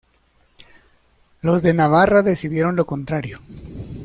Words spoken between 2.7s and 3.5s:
lo contrario.